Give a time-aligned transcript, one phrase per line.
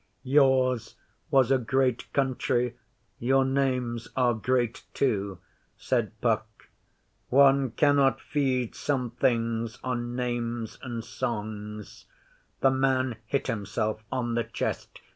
[0.23, 0.95] 'Yours
[1.29, 2.75] was a great country.
[3.19, 5.37] Your names are great too,'
[5.77, 6.69] said Puck.
[7.29, 12.07] 'One cannot feed some things on names and songs.'
[12.61, 15.01] The man hit himself on the chest.